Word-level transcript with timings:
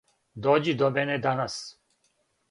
Дођи 0.35 0.73
до 0.75 0.91
мене 0.91 1.17
данас. 1.19 1.55